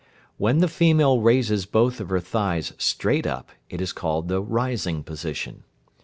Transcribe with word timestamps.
When 0.39 0.61
the 0.61 0.67
female 0.67 1.21
raises 1.21 1.67
both 1.67 1.99
of 1.99 2.09
her 2.09 2.19
thighs 2.19 2.73
straight 2.79 3.27
up, 3.27 3.51
it 3.69 3.79
is 3.79 3.93
called 3.93 4.29
the 4.29 4.41
"rising 4.41 5.03
position." 5.03 5.63